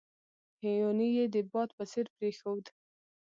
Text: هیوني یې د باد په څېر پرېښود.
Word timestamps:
هیوني 0.63 1.09
یې 1.17 1.25
د 1.33 1.35
باد 1.51 1.69
په 1.77 1.83
څېر 1.91 2.05
پرېښود. 2.15 2.65